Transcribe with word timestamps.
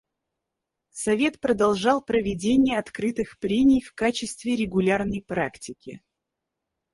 Совет 0.93 1.39
продолжал 1.39 2.01
проведение 2.03 2.79
открытых 2.79 3.37
прений 3.37 3.81
в 3.83 3.93
качестве 3.93 4.55
регулярной 4.55 5.21
практики. 5.21 6.01